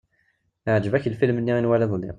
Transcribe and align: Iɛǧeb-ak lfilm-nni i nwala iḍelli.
Iɛǧeb-ak 0.67 1.05
lfilm-nni 1.13 1.53
i 1.57 1.61
nwala 1.61 1.85
iḍelli. 1.87 2.09